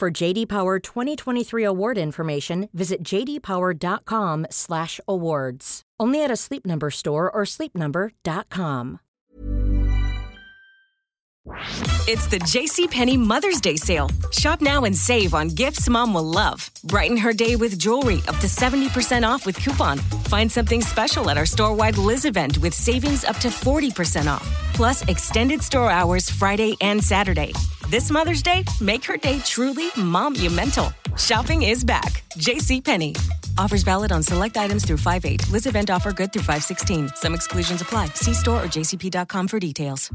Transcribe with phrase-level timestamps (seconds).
[0.00, 5.82] For JD Power 2023 award information, visit jdpower.com/awards.
[6.00, 9.00] Only at a Sleep Number store or sleepnumber.com.
[12.08, 14.08] It's the JCPenney Mother's Day sale.
[14.30, 16.70] Shop now and save on gifts mom will love.
[16.84, 19.98] Brighten her day with jewelry up to 70% off with coupon.
[20.30, 24.48] Find something special at our store-wide Liz event with savings up to 40% off.
[24.72, 27.52] Plus extended store hours Friday and Saturday.
[27.90, 30.92] This Mother's Day, make her day truly monumental.
[31.18, 32.22] Shopping is back.
[32.38, 33.18] JCPenney.
[33.58, 35.50] Offers valid on select items through 5-8.
[35.50, 37.16] Liz event offer good through 5-16.
[37.16, 38.06] Some exclusions apply.
[38.14, 40.08] See store or for details.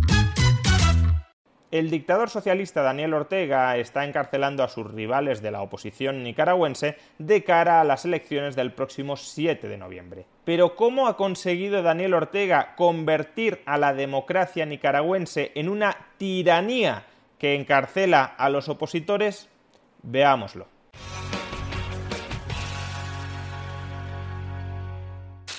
[1.69, 7.43] El dictador socialista Daniel Ortega está encarcelando a sus rivales de la oposición nicaragüense de
[7.43, 10.25] cara a las elecciones del próximo 7 de noviembre.
[10.45, 17.03] Pero ¿cómo ha conseguido Daniel Ortega convertir a la democracia nicaragüense en una tiranía
[17.45, 19.49] que encarcela a los opositores?
[20.01, 20.65] Veámoslo.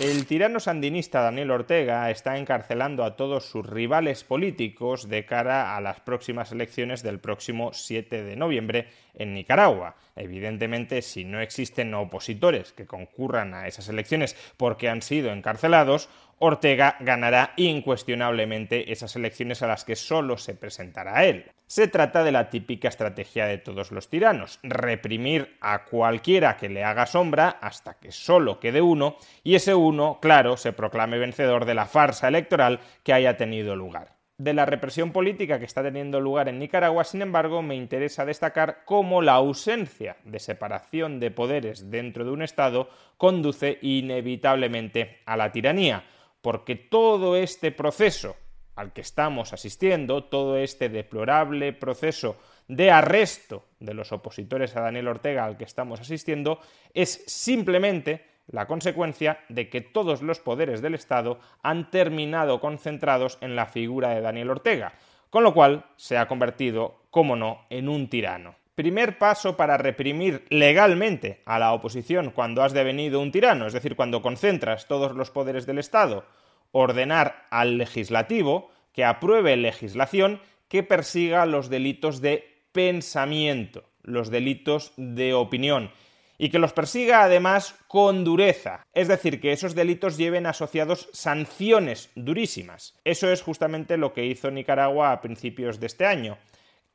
[0.00, 5.80] El tirano sandinista Daniel Ortega está encarcelando a todos sus rivales políticos de cara a
[5.80, 9.94] las próximas elecciones del próximo 7 de noviembre en Nicaragua.
[10.14, 16.96] Evidentemente, si no existen opositores que concurran a esas elecciones porque han sido encarcelados, Ortega
[17.00, 21.50] ganará incuestionablemente esas elecciones a las que solo se presentará él.
[21.66, 26.84] Se trata de la típica estrategia de todos los tiranos, reprimir a cualquiera que le
[26.84, 31.74] haga sombra hasta que solo quede uno y ese uno, claro, se proclame vencedor de
[31.74, 36.48] la farsa electoral que haya tenido lugar de la represión política que está teniendo lugar
[36.48, 42.24] en Nicaragua, sin embargo, me interesa destacar cómo la ausencia de separación de poderes dentro
[42.24, 46.04] de un Estado conduce inevitablemente a la tiranía,
[46.46, 48.36] porque todo este proceso
[48.76, 52.36] al que estamos asistiendo, todo este deplorable proceso
[52.68, 56.60] de arresto de los opositores a Daniel Ortega al que estamos asistiendo,
[56.94, 63.56] es simplemente la consecuencia de que todos los poderes del Estado han terminado concentrados en
[63.56, 64.92] la figura de Daniel Ortega,
[65.30, 68.54] con lo cual se ha convertido, como no, en un tirano.
[68.76, 73.96] Primer paso para reprimir legalmente a la oposición cuando has devenido un tirano, es decir,
[73.96, 76.26] cuando concentras todos los poderes del Estado,
[76.72, 85.32] ordenar al legislativo que apruebe legislación que persiga los delitos de pensamiento, los delitos de
[85.32, 85.90] opinión
[86.36, 92.10] y que los persiga además con dureza, es decir, que esos delitos lleven asociados sanciones
[92.14, 92.94] durísimas.
[93.04, 96.36] Eso es justamente lo que hizo Nicaragua a principios de este año.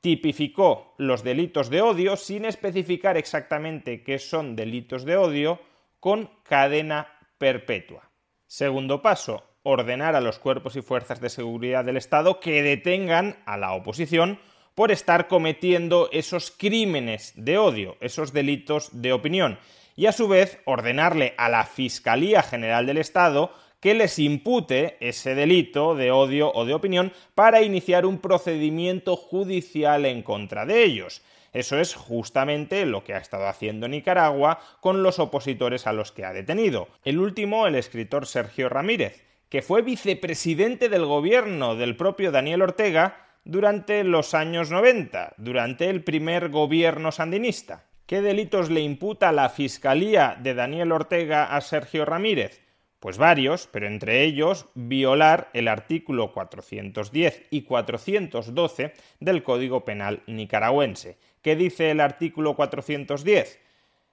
[0.01, 5.59] Tipificó los delitos de odio sin especificar exactamente qué son delitos de odio
[6.00, 7.07] con cadena
[7.38, 8.09] perpetua.
[8.47, 13.57] Segundo paso, ordenar a los cuerpos y fuerzas de seguridad del Estado que detengan a
[13.57, 14.40] la oposición
[14.75, 19.59] por estar cometiendo esos crímenes de odio, esos delitos de opinión,
[19.95, 25.36] y a su vez ordenarle a la Fiscalía General del Estado que les impute ese
[25.36, 31.22] delito de odio o de opinión para iniciar un procedimiento judicial en contra de ellos.
[31.52, 36.24] Eso es justamente lo que ha estado haciendo Nicaragua con los opositores a los que
[36.24, 36.88] ha detenido.
[37.03, 43.28] El último, el escritor Sergio Ramírez, que fue vicepresidente del gobierno del propio Daniel Ortega,
[43.44, 47.86] durante los años 90, durante el primer gobierno sandinista.
[48.06, 52.62] ¿Qué delitos le imputa la Fiscalía de Daniel Ortega a Sergio Ramírez?
[53.01, 61.17] Pues varios, pero entre ellos violar el artículo 410 y 412 del Código Penal nicaragüense.
[61.41, 63.59] ¿Qué dice el artículo 410?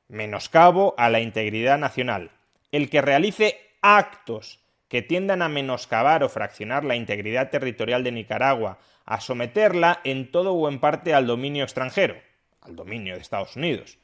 [0.08, 2.30] Menoscabo a la integridad nacional.
[2.72, 8.78] El que realice actos que tiendan a menoscabar o fraccionar la integridad territorial de Nicaragua,
[9.04, 12.16] a someterla en todo o en parte al dominio extranjero,
[12.62, 13.98] al dominio de Estados Unidos,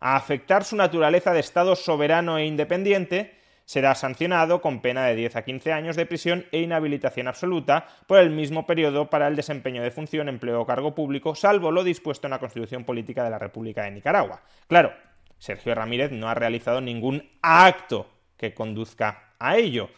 [0.00, 5.36] a afectar su naturaleza de Estado soberano e independiente, será sancionado con pena de 10
[5.36, 9.82] a 15 años de prisión e inhabilitación absoluta por el mismo periodo para el desempeño
[9.82, 13.38] de función, empleo o cargo público, salvo lo dispuesto en la Constitución Política de la
[13.38, 14.42] República de Nicaragua.
[14.66, 14.92] Claro,
[15.38, 18.06] Sergio Ramírez no ha realizado ningún acto
[18.36, 19.90] que conduzca a ello.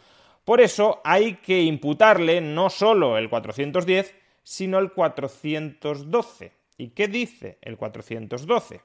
[0.44, 6.52] Por eso hay que imputarle no solo el 410, sino el 412.
[6.78, 8.80] ¿Y qué dice el 412?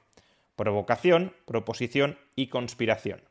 [0.56, 3.22] Provocación, proposición y conspiración.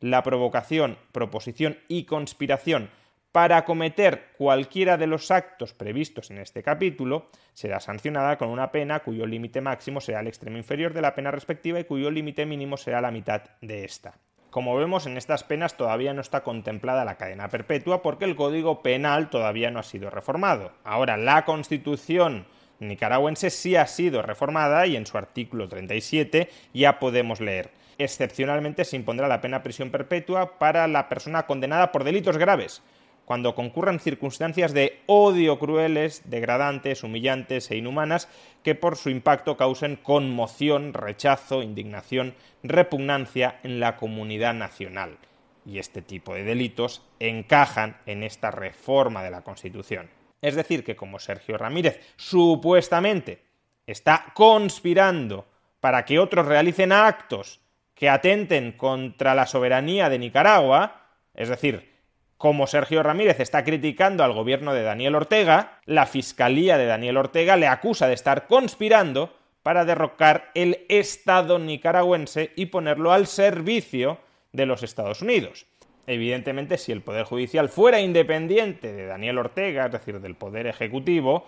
[0.00, 2.90] La provocación, proposición y conspiración
[3.32, 9.00] para cometer cualquiera de los actos previstos en este capítulo será sancionada con una pena
[9.00, 12.76] cuyo límite máximo será el extremo inferior de la pena respectiva y cuyo límite mínimo
[12.76, 14.18] será la mitad de esta.
[14.50, 18.82] Como vemos, en estas penas todavía no está contemplada la cadena perpetua porque el Código
[18.82, 20.72] Penal todavía no ha sido reformado.
[20.84, 22.46] Ahora, la Constitución
[22.80, 27.70] nicaragüense sí ha sido reformada y en su artículo 37 ya podemos leer.
[27.98, 32.82] Excepcionalmente se impondrá la pena prisión perpetua para la persona condenada por delitos graves,
[33.24, 38.28] cuando concurran circunstancias de odio crueles, degradantes, humillantes e inhumanas
[38.62, 45.18] que por su impacto causen conmoción, rechazo, indignación, repugnancia en la comunidad nacional.
[45.64, 50.08] Y este tipo de delitos encajan en esta reforma de la Constitución.
[50.40, 53.42] Es decir, que como Sergio Ramírez supuestamente
[53.86, 55.46] está conspirando
[55.80, 57.60] para que otros realicen actos
[57.96, 61.96] que atenten contra la soberanía de Nicaragua, es decir,
[62.36, 67.56] como Sergio Ramírez está criticando al gobierno de Daniel Ortega, la Fiscalía de Daniel Ortega
[67.56, 74.18] le acusa de estar conspirando para derrocar el Estado nicaragüense y ponerlo al servicio
[74.52, 75.66] de los Estados Unidos.
[76.06, 81.46] Evidentemente, si el Poder Judicial fuera independiente de Daniel Ortega, es decir, del Poder Ejecutivo,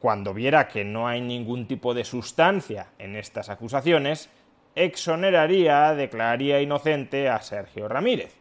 [0.00, 4.28] cuando viera que no hay ningún tipo de sustancia en estas acusaciones,
[4.74, 8.34] exoneraría, declararía inocente a Sergio Ramírez.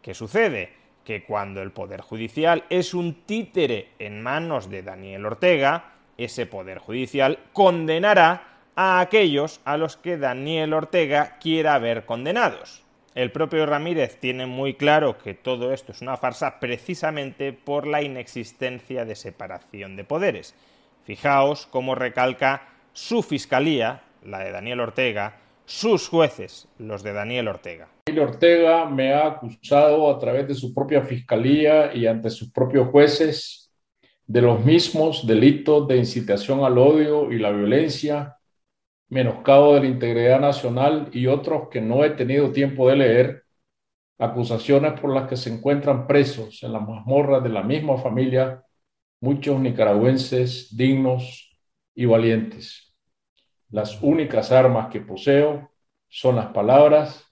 [0.00, 0.82] ¿Qué sucede?
[1.04, 6.78] que cuando el Poder Judicial es un títere en manos de Daniel Ortega, ese Poder
[6.78, 8.44] Judicial condenará
[8.76, 12.82] a aquellos a los que Daniel Ortega quiera ver condenados.
[13.14, 18.00] El propio Ramírez tiene muy claro que todo esto es una farsa precisamente por la
[18.00, 20.54] inexistencia de separación de poderes.
[21.04, 27.88] Fijaos cómo recalca su fiscalía, la de Daniel Ortega, sus jueces, los de Daniel Ortega.
[28.06, 32.88] Daniel Ortega me ha acusado a través de su propia fiscalía y ante sus propios
[32.88, 33.72] jueces
[34.26, 38.36] de los mismos delitos de incitación al odio y la violencia,
[39.08, 43.44] menoscabo de la integridad nacional y otros que no he tenido tiempo de leer,
[44.18, 48.62] acusaciones por las que se encuentran presos en las mazmorras de la misma familia
[49.22, 51.56] muchos nicaragüenses dignos
[51.94, 52.91] y valientes.
[53.72, 55.70] Las únicas armas que poseo
[56.08, 57.26] son las palabras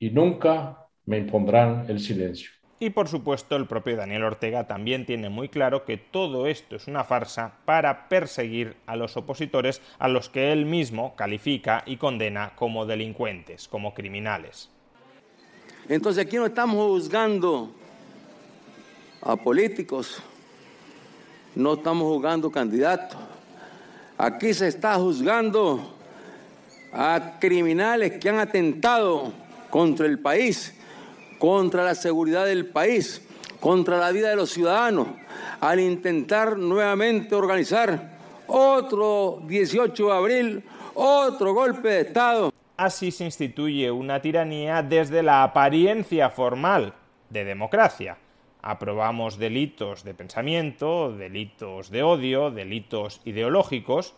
[0.00, 2.50] y nunca me impondrán el silencio.
[2.80, 6.88] Y por supuesto el propio Daniel Ortega también tiene muy claro que todo esto es
[6.88, 12.52] una farsa para perseguir a los opositores a los que él mismo califica y condena
[12.56, 14.68] como delincuentes, como criminales.
[15.88, 17.70] Entonces aquí no estamos juzgando
[19.22, 20.20] a políticos,
[21.54, 23.25] no estamos juzgando candidatos,
[24.18, 25.94] Aquí se está juzgando
[26.90, 29.30] a criminales que han atentado
[29.68, 30.74] contra el país,
[31.38, 33.20] contra la seguridad del país,
[33.60, 35.08] contra la vida de los ciudadanos,
[35.60, 38.16] al intentar nuevamente organizar
[38.46, 40.64] otro 18 de abril,
[40.94, 42.52] otro golpe de Estado.
[42.74, 46.94] Así se instituye una tiranía desde la apariencia formal
[47.28, 48.16] de democracia
[48.62, 54.14] aprobamos delitos de pensamiento, delitos de odio, delitos ideológicos,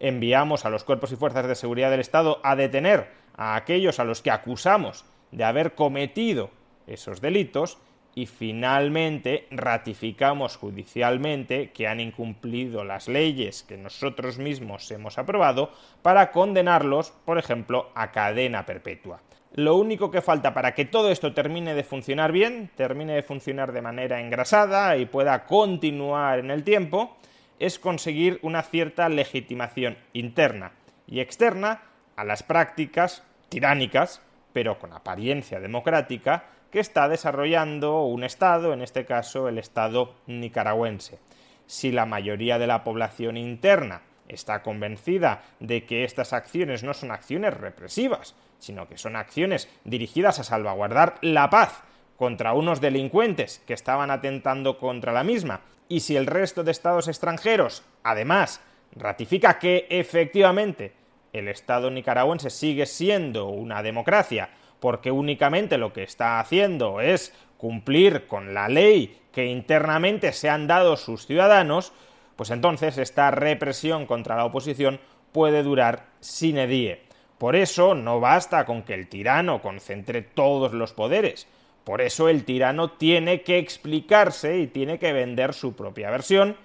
[0.00, 4.04] enviamos a los cuerpos y fuerzas de seguridad del Estado a detener a aquellos a
[4.04, 6.50] los que acusamos de haber cometido
[6.86, 7.78] esos delitos
[8.14, 15.72] y finalmente ratificamos judicialmente que han incumplido las leyes que nosotros mismos hemos aprobado
[16.02, 19.20] para condenarlos, por ejemplo, a cadena perpetua.
[19.56, 23.70] Lo único que falta para que todo esto termine de funcionar bien, termine de funcionar
[23.70, 27.16] de manera engrasada y pueda continuar en el tiempo,
[27.60, 30.72] es conseguir una cierta legitimación interna
[31.06, 31.82] y externa
[32.16, 34.20] a las prácticas tiránicas,
[34.52, 41.20] pero con apariencia democrática, que está desarrollando un Estado, en este caso el Estado nicaragüense.
[41.66, 47.12] Si la mayoría de la población interna está convencida de que estas acciones no son
[47.12, 48.34] acciones represivas,
[48.64, 51.82] sino que son acciones dirigidas a salvaguardar la paz
[52.16, 57.08] contra unos delincuentes que estaban atentando contra la misma, y si el resto de estados
[57.08, 58.60] extranjeros, además,
[58.92, 60.92] ratifica que efectivamente
[61.32, 68.26] el Estado nicaragüense sigue siendo una democracia, porque únicamente lo que está haciendo es cumplir
[68.26, 71.92] con la ley que internamente se han dado sus ciudadanos,
[72.36, 75.00] pues entonces esta represión contra la oposición
[75.32, 77.03] puede durar sin edie.
[77.38, 81.46] Por eso no basta con que el tirano concentre todos los poderes.
[81.84, 86.56] Por eso el tirano tiene que explicarse y tiene que vender su propia versión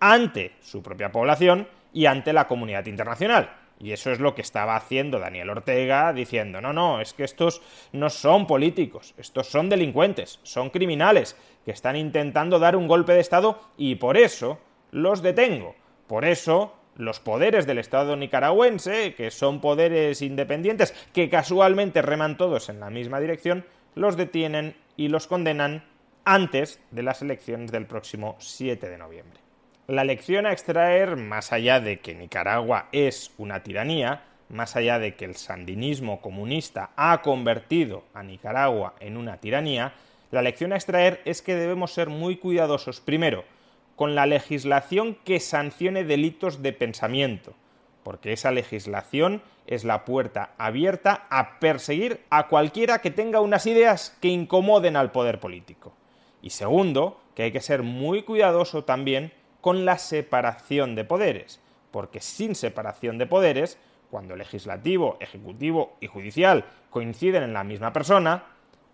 [0.00, 3.50] ante su propia población y ante la comunidad internacional.
[3.78, 7.60] Y eso es lo que estaba haciendo Daniel Ortega, diciendo, no, no, es que estos
[7.92, 13.20] no son políticos, estos son delincuentes, son criminales, que están intentando dar un golpe de
[13.20, 14.58] Estado y por eso
[14.92, 15.74] los detengo.
[16.06, 22.68] Por eso los poderes del Estado nicaragüense, que son poderes independientes, que casualmente reman todos
[22.68, 25.84] en la misma dirección, los detienen y los condenan
[26.24, 29.40] antes de las elecciones del próximo 7 de noviembre.
[29.86, 35.14] La lección a extraer, más allá de que Nicaragua es una tiranía, más allá de
[35.14, 39.92] que el sandinismo comunista ha convertido a Nicaragua en una tiranía,
[40.32, 43.44] la lección a extraer es que debemos ser muy cuidadosos, primero,
[43.96, 47.54] con la legislación que sancione delitos de pensamiento,
[48.02, 54.16] porque esa legislación es la puerta abierta a perseguir a cualquiera que tenga unas ideas
[54.20, 55.92] que incomoden al poder político.
[56.42, 61.60] Y segundo, que hay que ser muy cuidadoso también con la separación de poderes,
[61.90, 63.78] porque sin separación de poderes,
[64.10, 68.44] cuando legislativo, ejecutivo y judicial coinciden en la misma persona,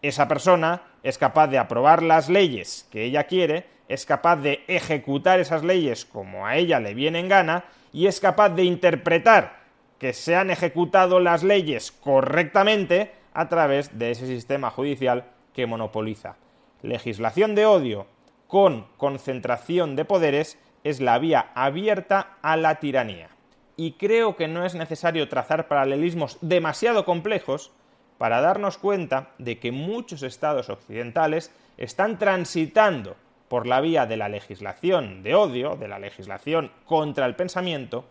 [0.02, 5.40] esa persona es capaz de aprobar las leyes que ella quiere, es capaz de ejecutar
[5.40, 9.62] esas leyes como a ella le viene en gana y es capaz de interpretar
[9.99, 16.37] que se han ejecutado las leyes correctamente a través de ese sistema judicial que monopoliza.
[16.82, 18.06] Legislación de odio
[18.49, 23.28] con concentración de poderes es la vía abierta a la tiranía.
[23.76, 27.73] Y creo que no es necesario trazar paralelismos demasiado complejos
[28.19, 33.16] para darnos cuenta de que muchos estados occidentales están transitando
[33.49, 38.04] por la vía de la legislación de odio, de la legislación contra el pensamiento,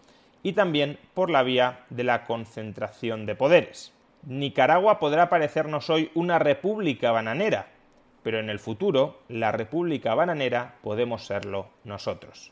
[0.44, 3.94] y también por la vía de la concentración de poderes.
[4.26, 7.68] Nicaragua podrá parecernos hoy una república bananera,
[8.24, 12.52] pero en el futuro la República Bananera podemos serlo nosotros.